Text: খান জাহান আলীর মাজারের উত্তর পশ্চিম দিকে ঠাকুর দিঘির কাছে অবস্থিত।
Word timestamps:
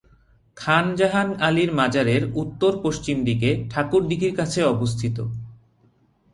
খান 0.57 0.85
জাহান 0.95 1.29
আলীর 1.47 1.71
মাজারের 1.73 2.23
উত্তর 2.33 2.71
পশ্চিম 2.83 3.17
দিকে 3.25 3.49
ঠাকুর 3.71 4.01
দিঘির 4.09 4.33
কাছে 4.35 4.59
অবস্থিত। 4.65 5.17